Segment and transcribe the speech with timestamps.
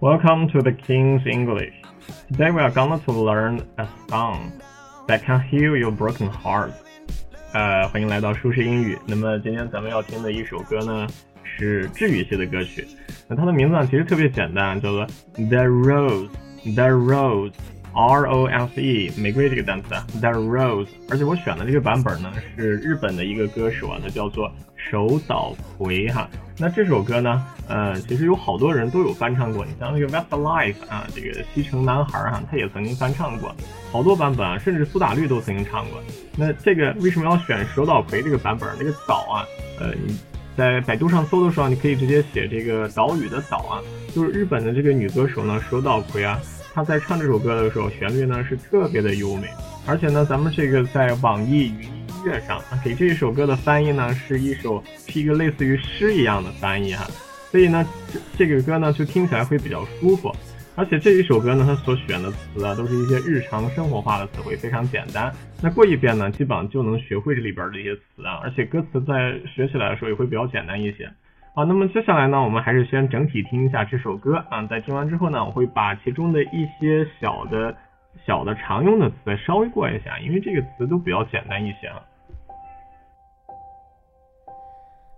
[0.00, 1.74] Welcome to the King's English.
[2.28, 4.52] Today we are going to learn a song
[5.06, 6.72] that can heal your broken heart.
[7.52, 8.98] 呃，欢迎来到舒适英语。
[9.06, 11.06] 那么今天咱们要听的一首歌呢，
[11.42, 12.86] 是治愈系的歌曲。
[13.28, 19.88] 那它的名字呢，其实特别简单，叫做 The Rose。The Rose。R O S E 玫瑰这个单词，
[20.20, 24.48] The Rose，而且我选的这个版本呢是日本的一个歌手啊，他叫做
[24.89, 26.29] 手岛葵哈。
[26.57, 33.53] 那这首歌呢，呃，其实有好多人都有翻唱过，你像那个 Westlife 啊，这个西城男孩哈，他也曾经翻唱过
[33.91, 36.01] 好多版本啊，甚至苏打绿都曾经唱过。
[36.37, 38.69] 那这个为什么要选手岛葵这个版本？
[38.79, 39.43] 这个岛啊，
[39.79, 40.17] 呃，你
[40.55, 43.81] 在百度上搜的时候，你可以直接写这个岛屿的岛啊，
[44.13, 46.39] 就是日本的这个女歌手呢，手岛葵啊。
[46.73, 49.47] 他在唱这首歌的时候，旋律呢是特别的优美，
[49.85, 51.89] 而且呢，咱们这个在网易云
[52.25, 57.05] 乐上给这一首歌的翻译呢，是一首是一个类似于诗一样的翻译哈，
[57.51, 60.35] 所以呢，这这个歌呢就听起来会比较舒服，
[60.75, 71.07] 而且这一首歌呢，它所选的词啊，都是一些日常生活化的词汇，非常简单，那过一遍呢，基本上就能学会这里边的一些词啊，而且歌词在学起来的时候也会比较简单一些。
[71.53, 74.65] 好，那么接下来呢，我们还是先整体听一下这首歌啊。
[74.67, 77.73] 在听完之后呢，我会把其中的一些小的、
[78.25, 82.01] 小的常用的词稍微过一下，因为这个词都比较简单一些啊。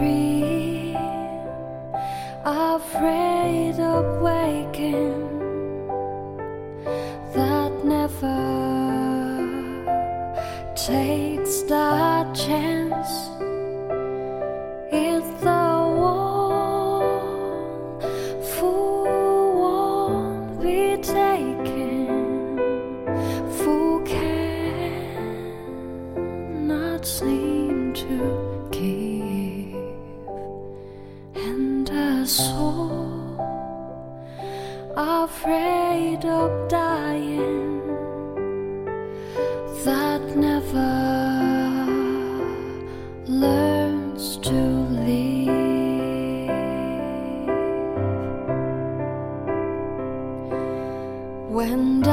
[0.00, 0.27] a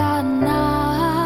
[0.06, 1.25] that.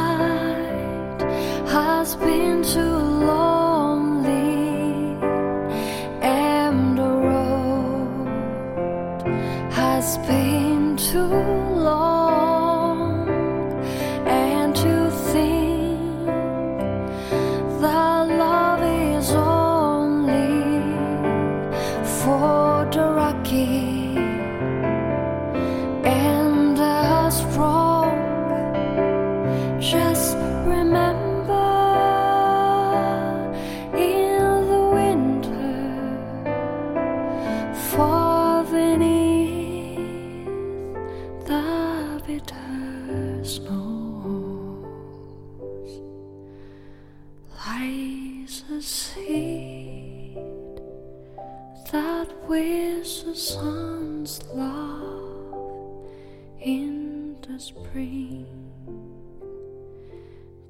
[56.61, 58.46] In the spring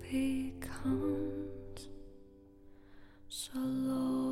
[0.02, 1.90] becomes
[3.28, 4.28] so low.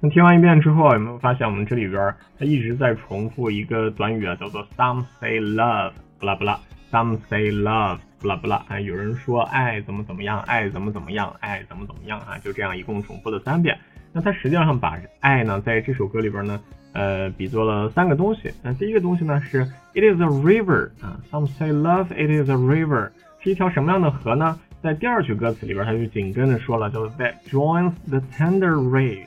[0.00, 6.60] 那听完一遍之后，有没有发现我们这里边它一直在重复一个短语啊，叫做 some say love，不啦不啦
[6.90, 13.78] ，some say love，不啦不啦啊，有人说爱怎么怎么样，爱怎么怎么样，爱怎么怎么样啊，就这样一共重复了三遍。
[14.14, 16.60] 那它实际上把爱呢，在这首歌里边呢，
[16.92, 18.50] 呃，比作了三个东西。
[18.62, 24.56] 那第一个东西呢是 it is a river 啊，some say love it is a river，是一条什么样的河呢？
[24.80, 29.26] 在第二句歌词里边，它就紧跟着说了，叫做 that joins the tender rain。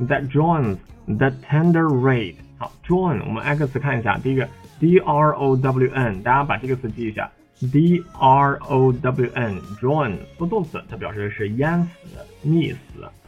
[0.00, 2.36] That joins the tender rate。
[2.56, 4.16] 好，join 我们挨个词看一下。
[4.18, 4.48] 第一个
[4.80, 7.30] d r o w n，大家把这个词记一下。
[7.70, 11.90] D r o w n，join 做动词，它表示的是淹死、
[12.46, 12.78] 溺死。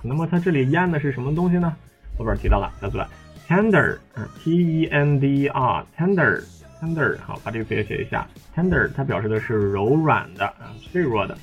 [0.03, 1.77] 那么它这里淹的是什么东西呢？
[2.19, 3.07] 后边提到了，叫做
[3.47, 7.19] tender，t e n d e r，tender，tender。
[7.21, 8.27] 好，把这个词也写一下。
[8.55, 11.37] tender 它表示的是柔软的啊，脆弱的。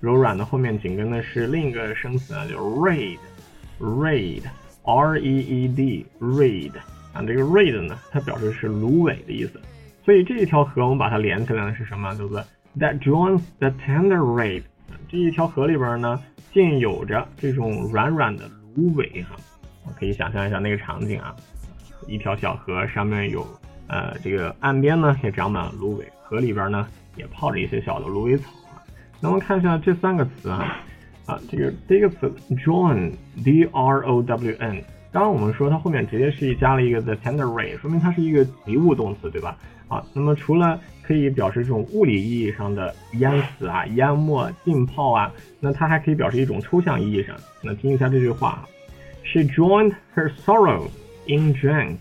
[0.00, 4.42] 柔软的后面紧跟的是另一个生词啊，就是 raid，raid。
[4.88, 6.70] R E E D reed
[7.12, 9.60] 啊，这个 reed 呢，它表示是芦苇的意思。
[10.06, 12.14] 所以这一条河我们把它连起来呢是什么？
[12.14, 12.40] 对不对
[12.78, 14.62] That joins the tender reed。
[15.08, 16.22] 这一条河里边呢，
[16.52, 19.34] 竟有着这种软软的芦苇哈。
[19.98, 21.34] 可以想象一下那个场景啊，
[22.06, 23.44] 一条小河上面有
[23.88, 26.86] 呃这个岸边呢也长满了芦苇，河里边呢
[27.16, 28.78] 也泡着一些小的芦苇草啊。
[29.20, 30.78] 那么看一下这三个词啊。
[31.26, 39.58] 啊，这个第一个词 drown，d r o w n，刚刚我们说它后面直接是加了一个 the tender ray，说明它是一个及物动词，对吧？
[39.88, 47.36] 啊，那么除了可以表示这种物理意义上的淹死啊、淹没、浸泡啊，那它还可以表示一种抽象意义上。
[47.62, 48.66] 那听一下这句话
[49.24, 50.88] ，She joined her sorrow
[51.26, 51.98] in drink.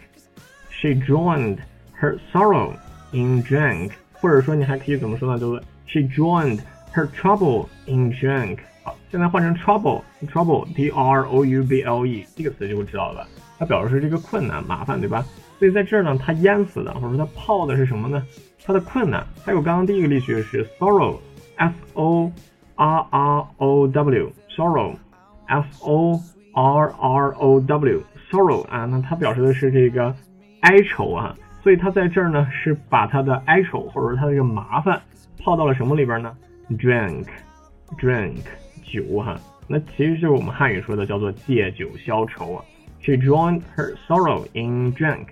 [0.69, 1.59] She joined
[2.01, 2.73] her sorrow
[3.11, 5.39] in drink，或者说你还可以怎么说呢？
[5.39, 6.61] 就是 She joined
[6.93, 8.57] her trouble in drink。
[8.83, 13.27] 好，现在换成 trouble，trouble，t r o u b l e 这个词就会知道了？
[13.57, 15.25] 它表示是这个困难、麻烦，对吧？
[15.57, 18.21] 所以在这儿呢，它淹死的，或者说它泡的是什么呢？
[18.63, 19.25] 它的困难。
[19.43, 22.31] 还有刚刚第一个例句是 sorrow，s o
[22.75, 26.19] r r o w，sorrow，s o
[26.53, 30.13] r r o w，sorrow 啊，那它表示的是这个
[30.61, 31.35] 哀愁啊。
[31.63, 35.01] 所以它在这儿呢，是把它的哀愁或者说它的这个麻烦
[35.41, 36.35] 泡到了什么里边呢
[36.71, 38.43] ？drink，drink。
[38.83, 39.35] 酒哈，
[39.67, 42.63] 那其实就是我们汉语说的叫做借酒消愁啊。
[43.04, 45.28] She drowned her sorrow in drink.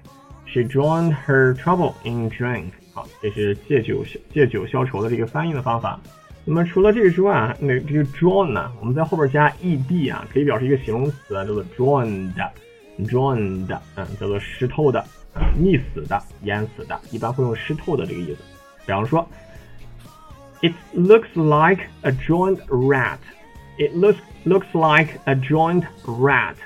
[0.47, 2.71] She drowned her trouble in drink.
[2.95, 6.01] 好，这是借酒消借酒消愁的这个翻译的方法。
[6.45, 15.05] 那么除了这个之外啊，那这个 drown 呢，我们在后边加 ed 啊，可以表示一个形容词啊，叫做 drowned，drowned，嗯，叫做湿透的，
[15.61, 18.39] 溺死的，淹死的，一般会用湿透的这个意思。
[18.87, 19.29] 比方说，
[20.63, 23.19] It looks like a drowned rat.
[23.79, 26.57] It looks looks like a joint rat，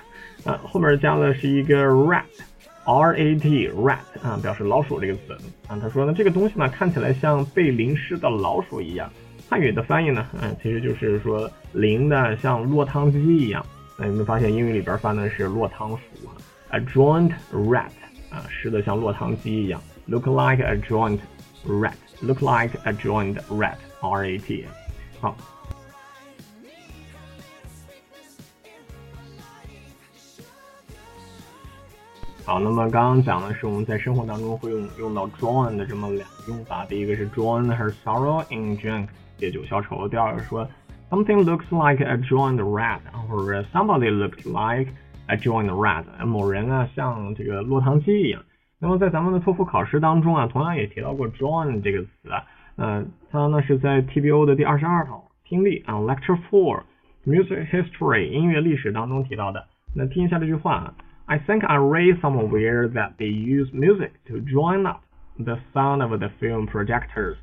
[0.48, 5.78] 啊，后面加的是一个 rat，r a t rat 啊，表示老鼠这个词啊。
[5.82, 9.12] 他说呢，这个东西呢看起来像被淋湿的老鼠一样。
[9.50, 13.66] 汉语的翻译呢，嗯，其实就是说淋的像落汤鸡一样。
[13.98, 16.36] 那你们发现英语里边翻的是落汤鼠啊
[16.70, 17.92] ，a joint rat
[18.30, 19.82] 啊，湿的像落汤鸡一样。
[20.06, 21.20] Look like a joint
[21.66, 24.66] rat，look like a joint rat，r a t，
[25.20, 25.36] 好。
[32.48, 40.66] 好，那么刚刚讲的是我们在生活当中会用用到 drown 的这么两个用法，第一个是 drown her sorrow in drink，借酒消愁；第二个说
[41.10, 44.90] something looks like a drowned rat，或者 somebody looks like
[45.26, 48.42] a drowned rat，某人啊像这个落汤鸡一样。
[48.80, 52.46] 那么在咱们的托福考试当中啊，同样也提到过 drown 这个词啊，
[52.78, 56.84] 嗯，它呢是在 TBO 的第二十二套听力啊 lecture four
[57.26, 59.68] music history 音乐历史当中提到的。
[59.94, 60.94] 那听一下这句话啊。
[61.27, 65.01] I think I read somewhere that they use music to drown out
[65.39, 67.37] the sound of the film projectors.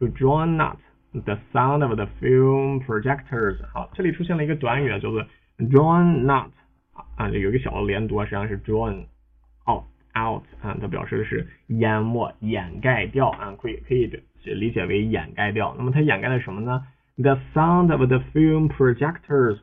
[0.00, 0.78] To drown out
[1.14, 3.58] the sound of the film projectors。
[3.72, 5.24] 好，这里出现了一个短语啊，叫做
[5.58, 6.52] drown out
[7.16, 9.06] 啊，有一个小的连读啊，实际上是 drown
[9.66, 9.84] out
[10.18, 14.10] out 啊，它表示的是淹没、掩盖掉啊，可以可以
[14.42, 15.74] 理解为掩盖掉。
[15.78, 16.84] 那么它掩盖了什么呢？
[17.16, 19.58] The sound of the film projectors。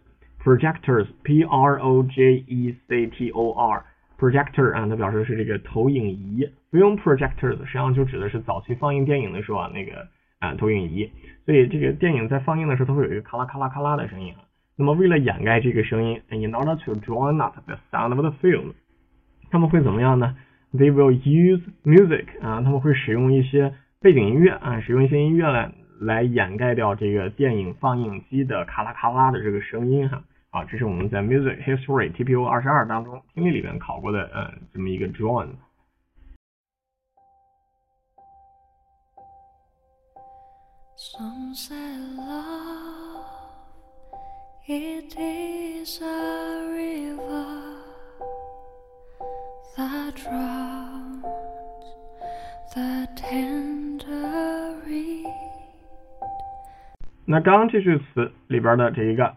[0.47, 3.85] Projectors p r o j e c t o r
[4.17, 6.49] projector 啊，它表示的是这个投影仪。
[6.71, 10.07] film projectors 实际上就指的是早期放映电影的时候啊，那个
[10.39, 11.11] 啊投影仪。
[11.45, 14.47] 所以这个电影在放映的时候，它会有一个咔啦咔啦咔啦的声音啊。
[14.77, 18.75] 那么为了掩盖这个声音，in order to drown out the sound of the film，
[19.51, 20.37] 他们会怎么样呢
[20.73, 30.23] ？They will use music 啊，他们会使用一些背景音乐啊，使用一些音乐来来掩盖掉这个电影放映机的咔啦咔啦的这个声音哈。
[30.57, 35.51] 好，这是我们在 Music History TPO 二十二当中听力里面考过的，呃，这么一个 John。
[57.27, 59.37] 那刚刚这句词里边的这一个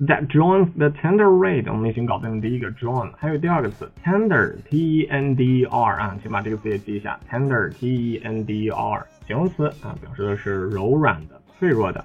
[0.00, 7.70] that joins the tender reed，我们已经搞定了第一个 join，还有第二个词 tender t e n d e r 啊，请把这个词也记一下 tender
[7.70, 12.04] t e n d e r 形容词啊，表示的是柔软的、脆弱的。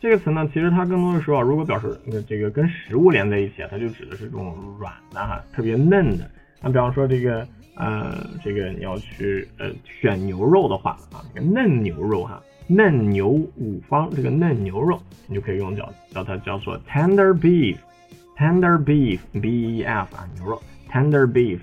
[0.00, 1.98] 这个词呢，其实它更多的时候，如果表示
[2.28, 6.30] 这个跟食物连在一起，它就指的是这种软的哈，特别嫩的。
[6.62, 12.40] 那比方说这个呃，这个你要去呃选牛肉的话啊，这个嫩牛肉哈。
[12.66, 21.60] 嫩牛五方，这个嫩牛肉，你就可以用叫叫它叫做 tender beef，tender beef，b e f 啊，牛肉 tender beef。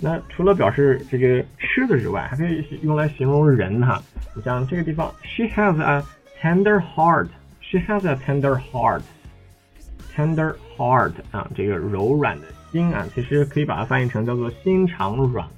[0.00, 4.02] 那除了表示这个吃的之外，还可以用来形容人哈。
[4.34, 6.02] 你像这个地方，she has a
[6.40, 15.48] tender heart，she has a tender heart，tender heart 啊，这个柔软的心啊，其实可以把它翻译成叫做心肠软。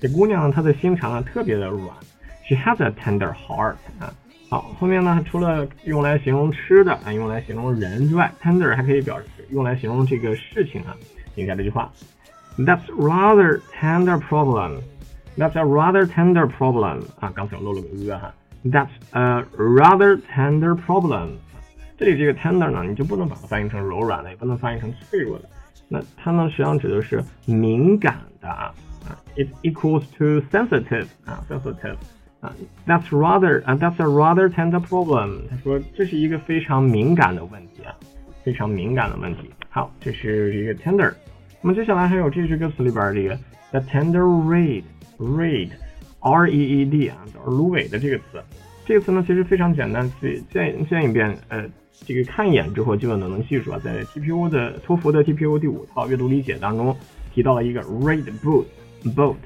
[0.00, 1.88] 这姑娘她的心肠啊特别的软
[2.46, 4.14] ，she has a tender heart 啊。
[4.54, 10.94] 好，后面呢，除了用来形容吃的啊，用来形容人之外，tender 还可以表示用来形容这个事情啊。
[11.34, 11.90] 你看这句话
[12.56, 14.82] ，That's rather tender problem.
[15.36, 17.02] That's a rather tender problem.
[17.18, 18.32] 啊，刚才我漏了个 e 哈。
[18.64, 21.30] That's a rather tender problem.
[21.98, 25.48] 这里这个 tender 呢，你就不能把它翻译成柔软的，也不能翻译成脆弱的。
[25.88, 28.72] 那它呢，实际上指的是敏感的啊。
[29.34, 31.96] It equals to sensitive 啊，sensitive。
[32.86, 35.48] That's rather 啊，That's a rather tender problem。
[35.50, 37.94] 他说这是一个非常敏感的问题啊，
[38.42, 39.50] 非常敏感的问题。
[39.68, 41.12] 好，这是一个 tender。
[41.62, 43.38] 那么接下来还有这句歌词里边这个
[43.70, 44.20] the tender
[45.18, 48.42] reed，reed，r e e d 啊，就是芦苇的这个词。
[48.84, 50.10] 这个词呢其实非常简单，
[50.50, 51.64] 见见一遍，呃，
[52.06, 53.80] 这个看一眼之后基本都能记住啊。
[53.82, 56.94] 在 T P U 的托福的 T P U 第五套阅读理解当中
[57.32, 59.36] 提到了一个 reed boat，boat。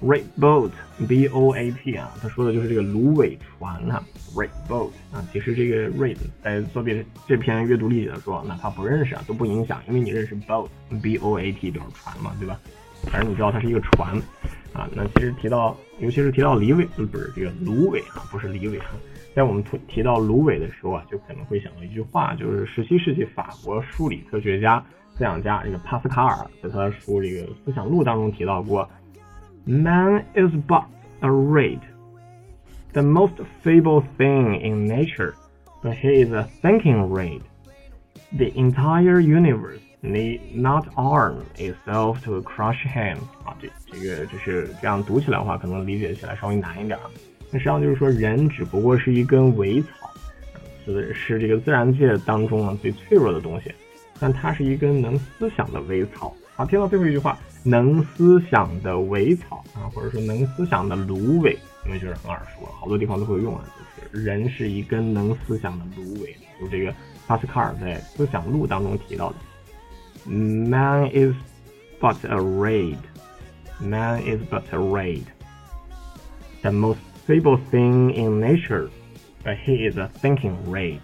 [0.00, 0.70] Red boat,
[1.08, 4.00] B O A T 啊，他说的就是这个芦苇船哈。
[4.36, 10.68] Red boat 啊，其实这个 red 在做这这篇阅读理解的时候，哪怕不认识啊都不影响，因为你认识 boat,
[11.02, 12.60] B O A T 表示船嘛，对吧？
[13.10, 14.16] 反正你知道它是一个船
[14.72, 14.88] 啊。
[14.94, 18.90] 那其实提到，尤其是提到梨苇，不是这个芦苇啊，不是梨苇哈。
[19.34, 28.88] 在我们提提到芦苇的时候啊，就可能会想到一句话，就是十七世纪法国数理科学家、思想家这个帕斯卡尔在他的书这个《思想录》当中提到过。
[29.67, 30.85] Man is but
[31.21, 31.79] a reed,
[32.91, 35.35] the most feeble thing in nature,
[35.81, 37.41] but he is a thinking reed.
[38.37, 43.17] The entire universe need not arm itself to crush him.
[43.45, 47.05] 啊，这这个就是这样读起来的话，可能理解起来稍微难一点啊。
[47.49, 50.09] 那实际上就是说，人只不过是一根苇草，
[50.83, 53.71] 是是这个自然界当中呢最脆弱的东西，
[54.19, 56.35] 但它是一根能思想的苇草。
[56.58, 57.38] 好，听到最后一句话。
[57.62, 63.64] 能思想的苇草啊，或者说能思想的芦苇，因为就是很耳熟了，好多地方都会用啊。
[63.78, 66.92] 就是人是一根能思想的芦苇，就这个
[67.28, 69.36] 帕斯卡尔在《思想录》当中提到的。
[70.28, 71.36] Man is
[72.00, 72.98] but a reed.
[73.80, 75.26] Man is but a reed.
[76.62, 78.88] The most feeble thing in nature,
[79.44, 80.98] but he is a thinking reed.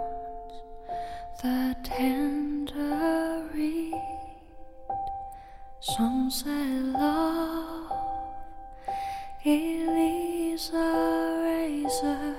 [1.42, 3.94] the tender reed.
[5.80, 7.92] Some say love
[9.44, 9.90] it
[10.58, 10.78] is a
[11.44, 12.36] razor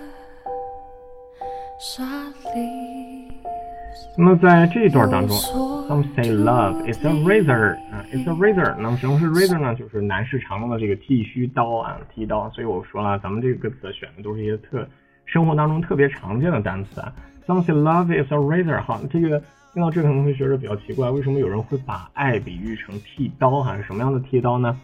[4.19, 8.75] 那么在这一段当中，some say love is a razor 啊，it's a razor。
[8.79, 9.75] 那么什么是 razor 呢？
[9.75, 12.51] 就是男士常用的这个剃须刀啊，剃刀。
[12.51, 14.89] 所以我说了，咱们这个词选的都是一些特
[15.27, 17.13] 生活当中特别常见的单词啊。
[17.47, 19.39] ，something love is a razor，好，这个
[19.75, 23.63] 听到这可能会觉得比较奇怪，为什么有人会把爱比喻成剃刀？
[23.63, 24.81] 哈，是什么样的剃刀呢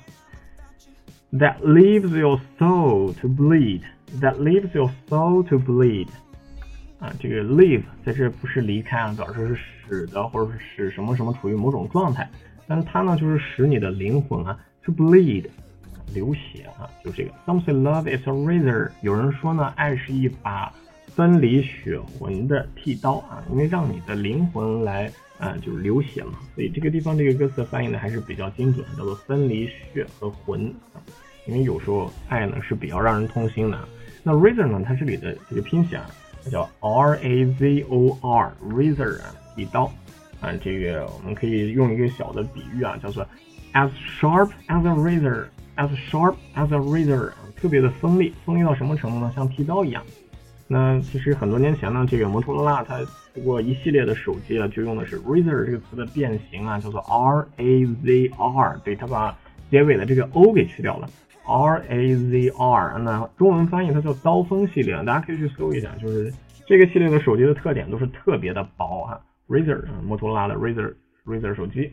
[1.33, 3.81] ？That leaves your soul to bleed.
[4.21, 6.09] That leaves your soul to bleed.
[6.99, 12.29] 啊，这个 leave 在这不是离开啊，表示是使的，或者是使什么什么处于某种状态。
[12.69, 15.47] 但是它呢，就是使你的灵魂啊 to bleed，
[16.15, 17.31] 流血啊，就这个。
[17.47, 20.73] Some say love is a razor，有人说呢，爱是一把
[21.07, 26.39] 分离血魂的剃刀啊，因为让你的灵魂来啊，就是流血嘛。
[26.55, 31.01] 所以这个地方这个歌词翻译的还是比较精准，叫做分离血和魂啊。
[31.47, 33.79] 因为有时候爱呢是比较让人痛心的。
[34.23, 36.11] 那 razor 呢，它这里的这个拼写啊。
[36.51, 39.85] 叫 R A Z O R，razor 啊，剃刀
[40.41, 43.25] 啊，这个我们可以用一个小的比喻啊，叫做
[43.75, 43.89] as
[44.21, 45.45] sharp as a razor
[45.83, 49.33] as sharp as a razor，特别的锋利，锋利到什么程度呢？
[49.35, 50.03] 像剃刀一样。
[50.69, 52.99] 那其实很多年前呢，这个摩托罗拉它
[53.35, 59.37] 出过一系列的手机啊，就用的是 razor 这个词的变形啊，叫做 R A Z R，对，它把
[59.71, 61.09] 结尾的这个 O 给去掉了。
[61.45, 66.33] R A Z R，那中文翻译它叫刀锋系列，大家可以去搜一下，就是
[66.67, 70.95] 这个系列的手机的特点都是特别的薄哈，razor，摩托罗拉的 razor
[71.27, 71.93] razor 手机。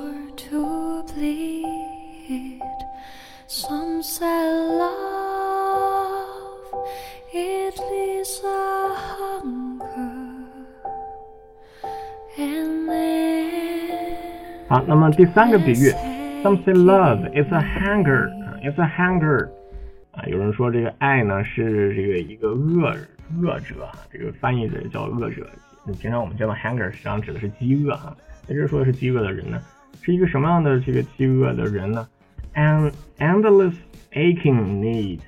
[14.70, 15.90] 好，那么第三个比喻。
[16.42, 18.30] Some say love is a hunger,
[18.62, 19.48] it's a hunger.
[20.12, 22.94] 啊，有人说这个爱呢是这个一个恶
[23.42, 25.46] 恶者，这个翻译的叫恶者。
[26.00, 29.60] 平常我们见到 hunger 实际上指的是饥饿啊，在这说的是饥饿的人呢，
[30.02, 32.06] 是一个什么样的这个饥饿的人呢？
[32.54, 33.74] An endless
[34.12, 35.20] aching need,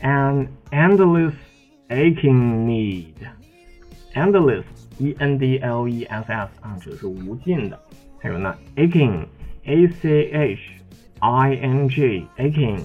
[0.00, 1.32] an endless
[1.88, 3.14] aching need,
[4.14, 4.62] endless,
[4.98, 7.78] e n d l e s s 啊，指的是无尽的。
[8.21, 9.25] 还有呢，aching。
[9.65, 10.57] a c h
[11.19, 12.79] i n g aching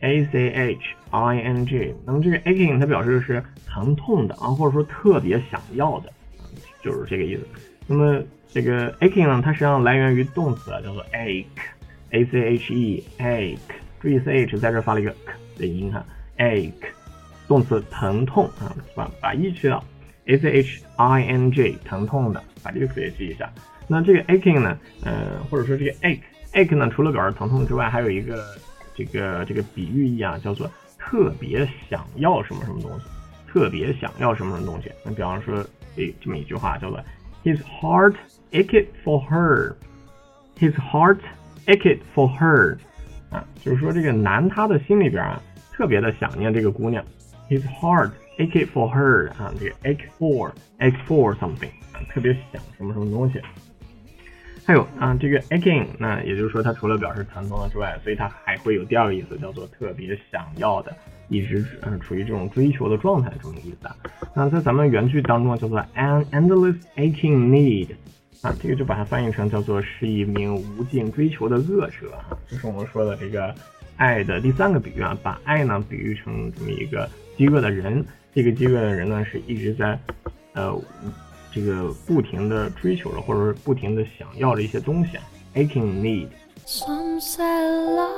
[0.00, 6.12] a c h i n g，那么这个 aching 它表示的是疼痛的啊，或者说特别想要的，
[6.82, 7.46] 就是这个意思。
[7.86, 13.58] 那么这个 aching 呢，它实际上来源于动词，叫做 ache，a c h e ache，
[14.00, 16.04] 注意 c h 在这发了一个 k 的音哈
[16.38, 16.72] ，ache，
[17.46, 19.84] 动词疼痛啊，把把 e 去掉
[20.24, 23.52] ，a c h i n g 疼痛的，把这个词也记一下。
[23.86, 28.44] 那这个 aching 呢，呃，或者说这个 ache，ache 呢，除了表示疼痛之外，还有一个
[28.94, 33.04] 这个这个比喻意啊，叫做特别想要什么什么东西，
[33.46, 34.90] 特别想要什么什么东西。
[35.04, 35.56] 那比方说，
[35.96, 36.98] 诶，这么一句话叫做
[37.44, 38.14] His heart
[38.52, 41.18] ached for her，His heart
[41.66, 42.78] ached for her，
[43.30, 45.42] 啊，就是说这个男他的心里边啊，
[45.72, 47.04] 特别的想念这个姑娘。
[47.50, 53.38] His heart ached for her，啊，这个 ache for，ache for something，啊，特别想什么什么东西。
[54.66, 60.96] 还有啊，这个 aching，那也就是说，它除了表示疼痛的之外，所以它还会有第二个意思，叫做特别想要的，
[61.28, 63.94] 一直嗯处于这种追求的状态这种意思啊。
[64.34, 67.88] 那在咱们原句当中叫做 an endless aching need，
[68.40, 72.34] 啊，这个就把它翻译成叫做是一名无尽追求的恶者啊。
[72.48, 73.54] 这是我们说的这个
[73.96, 79.98] 爱的第三个比喻啊，把爱呢比喻成这么一个饥饿的人，这个饥饿的人呢是一直在
[80.54, 80.74] 呃。
[81.53, 85.23] 这个不停的追求着，或者是不停的想要的一些东西啊，
[85.55, 87.43] aching need。Some say
[87.95, 88.09] love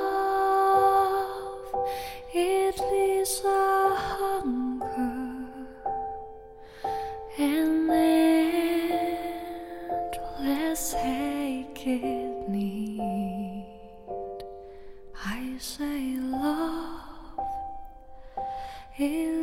[2.34, 4.80] it is a hunger
[7.38, 7.90] and
[10.38, 13.64] endless aching need.
[15.24, 17.38] I say love
[18.98, 19.35] it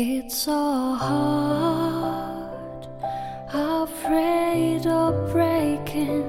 [0.00, 2.86] It's a heart
[3.52, 6.27] afraid of breaking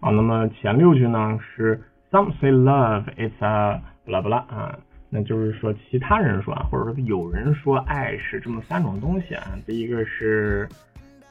[0.00, 1.80] 啊，那么前六句呢是
[2.12, 9.58] Some say love is a 不啦不啦啊，那就是说其他人说啊，或者说有人说爱是这么三种东西啊。
[9.66, 10.68] 第一个是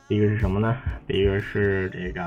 [0.09, 0.75] 第一个是什么呢？
[1.07, 2.21] 第一个是这个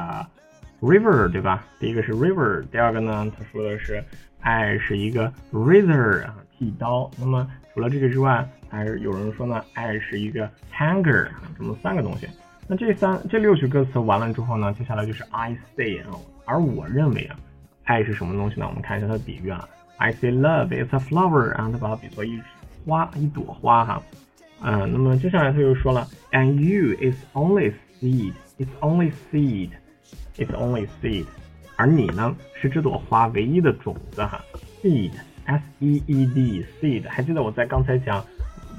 [0.80, 1.64] river 对吧？
[1.78, 4.02] 第一个是 river，第二个呢，他说的是
[4.40, 7.10] 爱是一个 razor 啊，剃刀。
[7.20, 12.28] 那么除了这个之外，还是有人说呢，爱是一个 hanger 啊，这么三个东西。
[12.68, 16.10] 那这三这六句歌词完了之后呢，接下来就是 I say 啊，
[16.44, 17.36] 而我认为啊，
[17.84, 18.66] 爱是什么东西呢？
[18.68, 22.40] 我们看一下它的比喻啊，I say love is a flower 啊，他把它比作一
[22.86, 24.02] 花一朵花哈，
[24.62, 31.26] 嗯、那么接下来他又说了，and you is only seed，it's only seed，it's only seed，
[31.76, 34.40] 而你呢是这朵花唯一的种子哈
[34.82, 35.10] ，seed
[35.46, 38.24] ，seed，s e e d 还记得我在刚才讲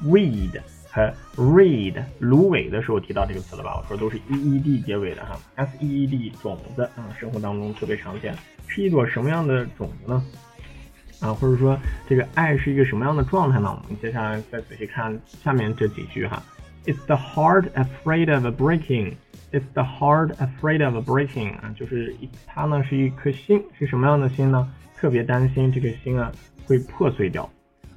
[0.05, 3.77] weed 和 reed 芦苇的时候提到这个词了吧？
[3.77, 8.35] 我说都是 e e d 结尾的哈，s e e d 种子啊，生活当中特别常见，
[8.67, 10.23] 是一朵什么样的种子呢？
[11.19, 13.69] 啊，或者说这个爱是一个什么样的状态呢？
[13.83, 16.43] 我们接下来再仔细看下面这几句哈。
[16.85, 19.15] It's the heart afraid of breaking.
[19.53, 22.13] It's the heart afraid of breaking 啊，就是
[22.45, 24.69] 它呢是一颗心，是什么样的心呢？
[24.97, 26.31] 特别担心这个心啊
[26.65, 27.49] 会破碎掉。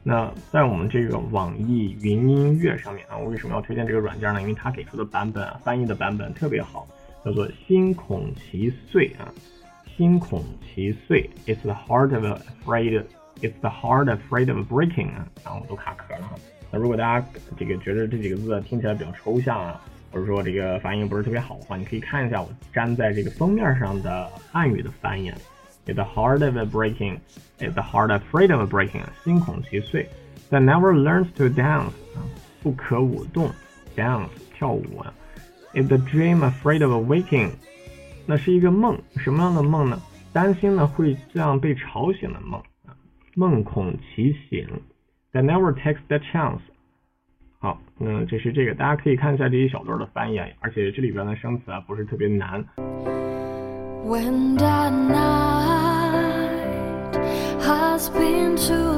[0.03, 4.41] 那在我们这个网易云音乐上面啊，我为什么要推荐这个软件呢？
[4.41, 6.87] 因为它给出的版本啊，翻译的版本特别好，
[7.25, 9.27] 叫做“心恐其碎”啊
[9.97, 11.29] ，“心恐其碎”。
[11.47, 13.03] It's the heart of afraid.
[13.43, 16.31] It's the heart afraid of breaking 啊，然后我都卡壳了。
[16.71, 17.27] 那如果大家
[17.59, 19.81] 这个觉得这几个字听起来比较抽象啊，
[20.13, 25.33] 或者说这个发音不是特别好的话，你可以看一下我粘在这个封面上的汉语的翻译。
[25.87, 27.21] It's the heart of a breaking.
[27.59, 29.05] It's the heart afraid of a breaking.
[29.25, 30.09] 心恐其碎。
[30.51, 31.93] That never learns to dance.
[32.15, 32.23] 啊，
[32.63, 33.51] 不可舞动。
[33.97, 35.15] Dance 跳舞啊。
[35.73, 37.51] It's the dream afraid of a waking，
[38.25, 40.01] 那是一个梦，什么样的梦呢？
[40.33, 42.97] 担心呢会这样被吵醒的梦啊，
[43.35, 44.67] 梦恐其醒。
[45.33, 46.61] That never takes the chance.
[47.59, 52.65] 好，那这是这个，大家可以看一下这一小段的翻译啊，而且这里边的生词啊不是特别难。
[54.07, 55.97] When the night
[57.61, 58.96] has been too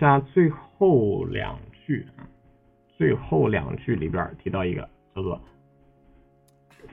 [0.00, 2.24] 下最后两句啊，
[2.96, 5.38] 最后两句里边提到一个叫做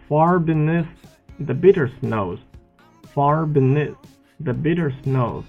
[0.09, 0.85] “far beneath
[1.39, 3.95] the bitter snows”，“far beneath
[4.43, 5.45] the bitter snows”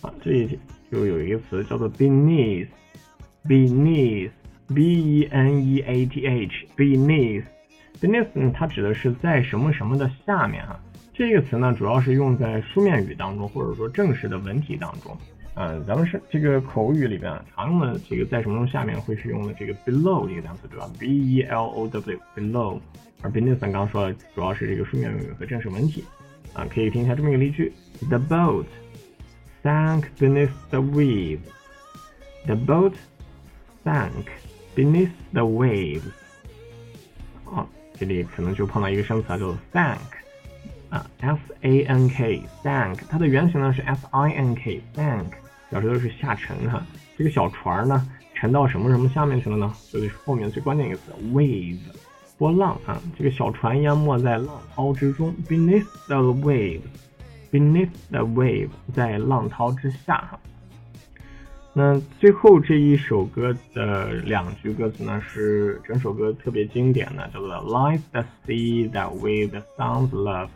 [0.00, 0.58] 啊，这里
[0.90, 10.80] 就有一个词叫做 “beneath”，beneath，b e n e a t h，beneath，beneath 呢，它指的是在什么什么的下面啊。
[11.14, 15.16] 这个词呢，主要是用在书面语当中，或者说正式的文体当中。
[15.57, 20.89] 嗯，咱们是这个口语里边常用的这个在什么东西下面会是用的这个 below 这个单词，对吧？
[20.97, 22.79] b e l o w below，
[23.21, 26.03] 而 beneath 咱刚刚说了，主要是这个书面语和正式文体。
[26.53, 27.71] 啊，可以听一下这么一个例句：
[28.09, 28.65] The boat
[29.63, 31.39] sank beneath the waves.
[32.45, 32.93] The boat
[33.83, 34.25] sank
[34.75, 36.01] beneath the waves.
[37.45, 39.97] 啊，这里可能就碰到一个生词啊，叫做 sank。
[40.89, 45.25] 啊，s a n k sank，它的原型呢是 s i n k sank，
[45.70, 46.82] 表示的是下沉哈。
[47.16, 49.72] 这个小船呢沉到什么什么下面去了呢？
[49.92, 51.78] 就是后面最关键一个词 wave
[52.36, 60.38] 波浪啊，这个小船淹没在浪涛之中，beneath the wave，beneath the wave，在浪涛之下哈。
[61.72, 70.48] 那最后这一首歌的两句歌词呢，是整首歌特别经典的，叫做 Like the sea that with the sounds love，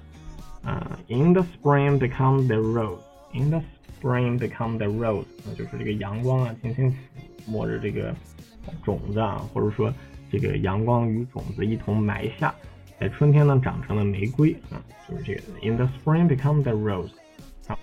[0.65, 3.61] 嗯，In the spring become the rose，In the
[4.03, 6.95] spring become the rose，那就是这个阳光啊，轻轻抚
[7.47, 8.13] 摸着这个
[8.83, 9.91] 种子啊，或者说。
[10.35, 12.55] 这个阳光与种子一同埋下，
[12.99, 17.11] 在春天呢长成了玫瑰啊，就是这个 In the spring become the rose。
[17.69, 17.79] 好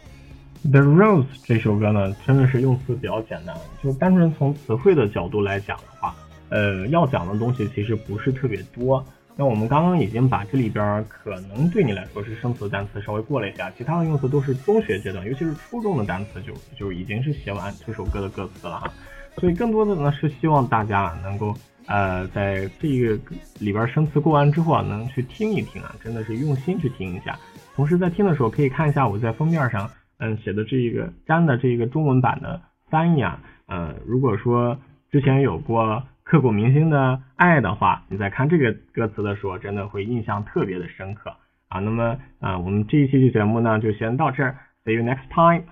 [0.63, 6.15] ，The Rose 这首歌呢，真的是用词比较简单，就单纯从词汇的角度来讲的话，
[6.49, 9.05] 呃，要讲的东西其实不是特别多。
[9.39, 18.91] 那我们刚刚已经把这里边可能对你来说是生词的单词稍微过了一下，其他的用词都是中学阶段，尤其是初中的单词就就已经是写完这首歌的歌词了哈。
[19.38, 21.56] 所以更多的呢是希望大家能够。
[21.86, 23.17] 呃，在这个
[23.60, 27.36] 里边生词过完之后啊，能去听一听啊，真的是用心去听一下。
[27.75, 33.41] 同时在听的时候，可以看一下我在封面上嗯写的这个粘的这个中文版的翻译啊。
[33.67, 34.78] 呃，如果说
[35.12, 41.34] 之前有过刻骨铭心的爱的话，你在看这个歌词的时候，真的会印象特别的深刻
[41.70, 41.80] 啊。
[41.80, 45.63] 那么啊，我们这一期的节目呢，就先到这儿，See you next time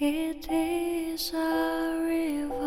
[0.00, 2.63] it is a river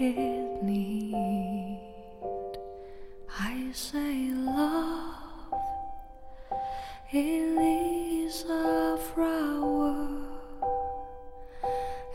[0.00, 1.78] aching need.
[3.38, 5.14] I say love,
[7.12, 10.08] it is a flower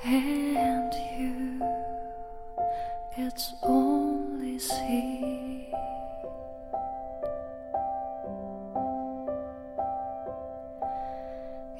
[0.03, 1.61] and you,
[3.17, 5.73] it's only seed.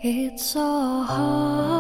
[0.08, 1.75] It's so hard,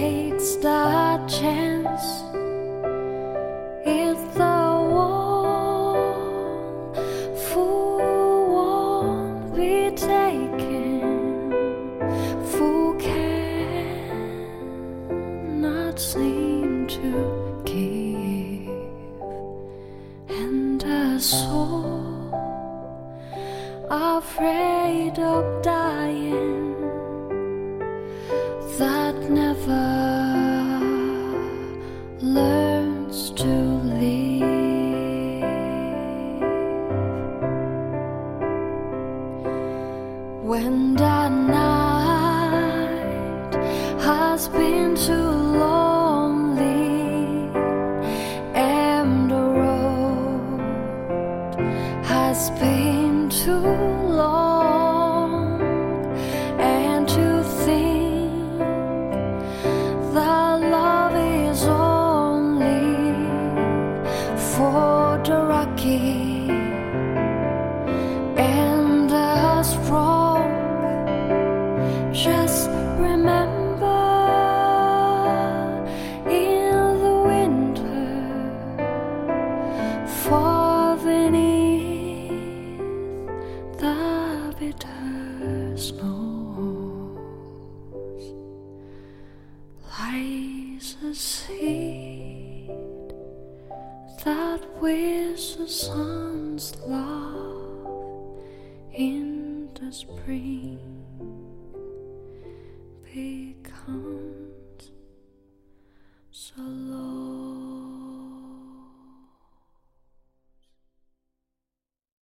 [0.00, 2.49] takes the chance.